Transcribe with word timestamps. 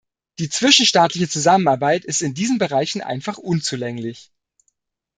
Die 0.39 0.49
zwischenstaatliche 0.49 1.29
Zusammenarbeit 1.29 2.05
ist 2.05 2.23
in 2.23 2.33
diesen 2.33 2.57
Bereichen 2.57 3.01
einfach 3.01 3.37
unzulänglich. 3.37 4.31